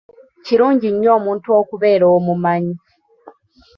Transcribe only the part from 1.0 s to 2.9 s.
omuntu okubeera omumanyi.